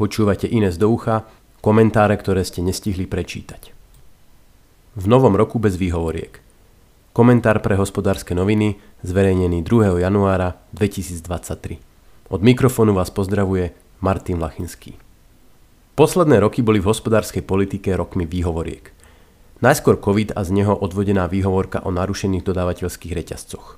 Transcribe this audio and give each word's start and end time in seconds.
Počúvate 0.00 0.48
Ines 0.48 0.80
do 0.80 0.88
ucha, 0.88 1.28
komentáre, 1.60 2.16
ktoré 2.16 2.40
ste 2.40 2.64
nestihli 2.64 3.04
prečítať. 3.04 3.76
V 4.96 5.04
novom 5.04 5.36
roku 5.36 5.60
bez 5.60 5.76
výhovoriek. 5.76 6.40
Komentár 7.12 7.60
pre 7.60 7.76
hospodárske 7.76 8.32
noviny, 8.32 8.80
zverejnený 9.04 9.60
2. 9.60 10.00
januára 10.00 10.56
2023. 10.72 12.32
Od 12.32 12.40
mikrofónu 12.40 12.96
vás 12.96 13.12
pozdravuje 13.12 13.76
Martin 14.00 14.40
Lachinský. 14.40 14.96
Posledné 16.00 16.40
roky 16.40 16.64
boli 16.64 16.80
v 16.80 16.88
hospodárskej 16.88 17.44
politike 17.44 17.92
rokmi 17.92 18.24
výhovoriek. 18.24 18.96
Najskôr 19.60 20.00
COVID 20.00 20.32
a 20.32 20.40
z 20.48 20.64
neho 20.64 20.80
odvodená 20.80 21.28
výhovorka 21.28 21.84
o 21.84 21.92
narušených 21.92 22.48
dodávateľských 22.48 23.12
reťazcoch. 23.12 23.76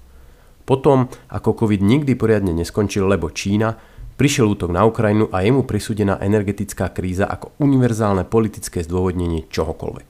Potom, 0.70 1.10
ako 1.34 1.66
COVID 1.66 1.82
nikdy 1.82 2.14
poriadne 2.14 2.54
neskončil, 2.54 3.10
lebo 3.10 3.26
Čína 3.34 3.74
Prišiel 4.12 4.52
útok 4.52 4.68
na 4.68 4.84
Ukrajinu 4.84 5.32
a 5.32 5.40
jemu 5.40 5.64
prisúdená 5.64 6.20
energetická 6.20 6.92
kríza 6.92 7.24
ako 7.24 7.56
univerzálne 7.56 8.28
politické 8.28 8.84
zdôvodnenie 8.84 9.48
čohokoľvek. 9.48 10.08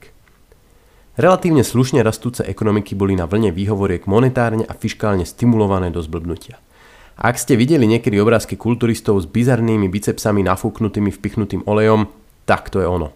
Relatívne 1.15 1.63
slušne 1.63 2.03
rastúce 2.03 2.43
ekonomiky 2.43 2.97
boli 2.99 3.15
na 3.15 3.29
vlne 3.29 3.55
výhovoriek 3.55 4.03
monetárne 4.09 4.65
a 4.67 4.73
fiškálne 4.73 5.23
stimulované 5.23 5.93
do 5.93 6.03
zblbnutia. 6.03 6.59
Ak 7.15 7.37
ste 7.37 7.53
videli 7.53 7.85
niekedy 7.85 8.17
obrázky 8.17 8.57
kulturistov 8.57 9.21
s 9.21 9.29
bizarnými 9.29 9.85
bicepsami 9.87 10.41
nafúknutými 10.41 11.13
vpichnutým 11.13 11.63
olejom, 11.69 12.09
tak 12.49 12.73
to 12.73 12.81
je 12.81 12.89
ono. 12.89 13.13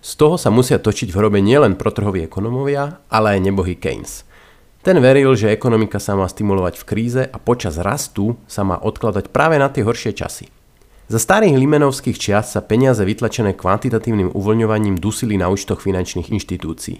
Z 0.00 0.16
toho 0.16 0.40
sa 0.40 0.48
musia 0.48 0.80
točiť 0.80 1.12
v 1.12 1.18
hrobe 1.18 1.42
nielen 1.44 1.76
protrhoví 1.76 2.24
ekonomovia, 2.24 3.04
ale 3.12 3.36
aj 3.36 3.40
nebohý 3.44 3.76
Keynes– 3.76 4.24
ten 4.80 4.96
veril, 4.96 5.36
že 5.36 5.52
ekonomika 5.52 6.00
sa 6.00 6.16
má 6.16 6.24
stimulovať 6.24 6.80
v 6.80 6.84
kríze 6.88 7.22
a 7.28 7.36
počas 7.36 7.76
rastu 7.76 8.40
sa 8.48 8.64
má 8.64 8.80
odkladať 8.80 9.28
práve 9.28 9.60
na 9.60 9.68
tie 9.68 9.84
horšie 9.84 10.16
časy. 10.16 10.48
Za 11.10 11.20
starých 11.20 11.58
limenovských 11.58 12.16
čias 12.16 12.56
sa 12.56 12.64
peniaze 12.64 13.04
vytlačené 13.04 13.52
kvantitatívnym 13.58 14.32
uvoľňovaním 14.32 14.96
dusili 14.96 15.36
na 15.36 15.52
účtoch 15.52 15.84
finančných 15.84 16.32
inštitúcií. 16.32 16.96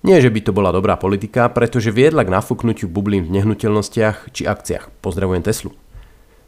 Nie, 0.00 0.18
že 0.18 0.32
by 0.32 0.40
to 0.42 0.56
bola 0.56 0.74
dobrá 0.74 0.96
politika, 0.98 1.46
pretože 1.52 1.94
viedla 1.94 2.26
k 2.26 2.32
nafúknutiu 2.34 2.90
bublín 2.90 3.28
v 3.28 3.38
nehnuteľnostiach 3.38 4.32
či 4.34 4.48
akciách. 4.48 4.90
Pozdravujem 5.04 5.44
Teslu. 5.44 5.70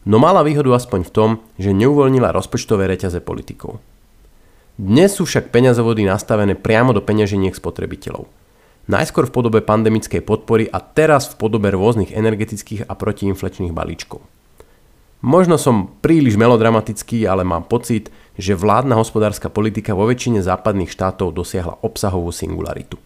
No 0.03 0.19
mala 0.19 0.43
výhodu 0.43 0.73
aspoň 0.73 1.07
v 1.07 1.15
tom, 1.15 1.31
že 1.63 1.77
neuvoľnila 1.77 2.35
rozpočtové 2.35 2.91
reťaze 2.91 3.23
politikov. 3.23 3.79
Dnes 4.81 5.15
sú 5.15 5.29
však 5.29 5.53
peňazovody 5.53 6.09
nastavené 6.09 6.57
priamo 6.59 6.91
do 6.91 7.05
peňaženiek 7.05 7.55
spotrebiteľov– 7.55 8.27
Najskôr 8.91 9.31
v 9.31 9.35
podobe 9.35 9.61
pandemickej 9.63 10.27
podpory 10.27 10.67
a 10.67 10.83
teraz 10.83 11.31
v 11.31 11.39
podobe 11.39 11.71
rôznych 11.71 12.11
energetických 12.11 12.91
a 12.91 12.99
protiinflečných 12.99 13.71
balíčkov. 13.71 14.19
Možno 15.23 15.55
som 15.55 15.87
príliš 16.03 16.35
melodramatický, 16.35 17.31
ale 17.31 17.47
mám 17.47 17.71
pocit, 17.71 18.11
že 18.35 18.59
vládna 18.59 18.99
hospodárska 18.99 19.47
politika 19.55 19.95
vo 19.95 20.11
väčšine 20.11 20.43
západných 20.43 20.91
štátov 20.91 21.31
dosiahla 21.31 21.79
obsahovú 21.87 22.35
singularitu. 22.35 22.99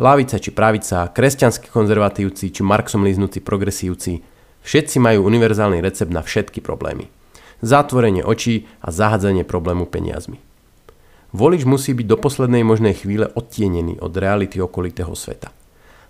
Lavica 0.00 0.40
či 0.40 0.56
pravica, 0.56 1.12
kresťanskí 1.12 1.68
konzervatívci 1.68 2.48
či 2.48 2.64
Marxom 2.64 3.04
líznúci 3.04 3.44
progresívci, 3.44 4.24
všetci 4.64 4.96
majú 5.04 5.28
univerzálny 5.28 5.84
recept 5.84 6.10
na 6.10 6.24
všetky 6.24 6.64
problémy. 6.64 7.12
Zatvorenie 7.60 8.24
očí 8.24 8.64
a 8.80 8.88
zahadzanie 8.88 9.44
problému 9.44 9.84
peniazmi. 9.84 10.40
Volič 11.34 11.66
musí 11.66 11.98
byť 11.98 12.06
do 12.06 12.14
poslednej 12.14 12.62
možnej 12.62 12.94
chvíle 12.94 13.26
odtienený 13.26 13.98
od 13.98 14.14
reality 14.14 14.62
okolitého 14.62 15.10
sveta. 15.18 15.50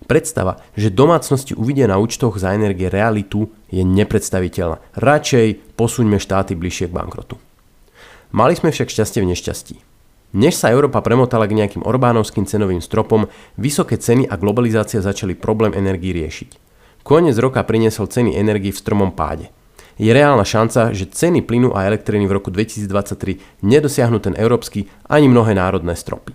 Predstava, 0.04 0.60
že 0.76 0.92
domácnosti 0.92 1.56
uvidia 1.56 1.88
na 1.88 1.96
účtoch 1.96 2.36
za 2.36 2.52
energie 2.52 2.92
realitu 2.92 3.48
je 3.72 3.80
nepredstaviteľná. 3.80 4.84
Radšej 4.92 5.80
posuňme 5.80 6.20
štáty 6.20 6.52
bližšie 6.52 6.92
k 6.92 6.96
bankrotu. 7.00 7.40
Mali 8.36 8.52
sme 8.52 8.68
však 8.68 8.92
šťastie 8.92 9.24
v 9.24 9.32
nešťastí. 9.32 9.76
Než 10.36 10.60
sa 10.60 10.68
Európa 10.68 11.00
premotala 11.00 11.48
k 11.48 11.56
nejakým 11.56 11.88
Orbánovským 11.88 12.44
cenovým 12.44 12.84
stropom, 12.84 13.32
vysoké 13.56 13.96
ceny 13.96 14.28
a 14.28 14.36
globalizácia 14.36 15.00
začali 15.00 15.32
problém 15.32 15.72
energii 15.72 16.12
riešiť. 16.12 16.50
Konec 17.00 17.32
roka 17.40 17.64
priniesol 17.64 18.12
ceny 18.12 18.36
energii 18.36 18.76
v 18.76 18.82
stromom 18.82 19.08
páde 19.16 19.48
je 19.94 20.10
reálna 20.10 20.42
šanca, 20.42 20.90
že 20.90 21.06
ceny 21.06 21.46
plynu 21.46 21.70
a 21.70 21.86
elektriny 21.86 22.26
v 22.26 22.34
roku 22.34 22.50
2023 22.50 23.62
nedosiahnu 23.62 24.18
ten 24.18 24.34
európsky 24.34 24.90
ani 25.06 25.30
mnohé 25.30 25.54
národné 25.54 25.94
stropy. 25.94 26.34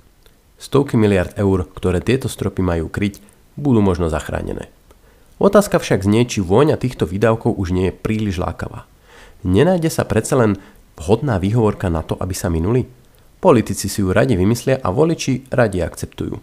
Stovky 0.59 0.99
miliard 0.99 1.35
eur, 1.39 1.67
ktoré 1.67 2.03
tieto 2.03 2.27
stropy 2.27 2.63
majú 2.63 2.91
kryť, 2.91 3.19
budú 3.59 3.83
možno 3.83 4.07
zachránené. 4.07 4.71
Otázka 5.39 5.79
však 5.79 6.03
znie, 6.03 6.27
či 6.27 6.43
vôňa 6.43 6.75
týchto 6.75 7.07
výdavkov 7.07 7.55
už 7.55 7.71
nie 7.71 7.91
je 7.91 7.95
príliš 7.95 8.39
lákavá. 8.39 8.83
Nenájde 9.47 9.87
sa 9.87 10.03
predsa 10.03 10.35
len 10.35 10.59
vhodná 10.99 11.39
výhovorka 11.39 11.87
na 11.87 12.03
to, 12.03 12.19
aby 12.19 12.35
sa 12.35 12.51
minuli? 12.51 12.87
Politici 13.39 13.87
si 13.87 14.03
ju 14.03 14.11
radi 14.11 14.35
vymyslia 14.35 14.83
a 14.83 14.91
voliči 14.91 15.47
radi 15.47 15.79
akceptujú. 15.79 16.35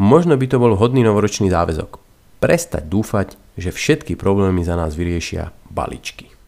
Možno 0.00 0.36
by 0.36 0.46
to 0.48 0.56
bol 0.60 0.76
hodný 0.76 1.04
novoročný 1.04 1.48
záväzok. 1.48 1.99
Prestať 2.40 2.88
dúfať, 2.88 3.36
že 3.60 3.68
všetky 3.68 4.16
problémy 4.16 4.64
za 4.64 4.72
nás 4.72 4.96
vyriešia 4.96 5.52
balíčky. 5.68 6.39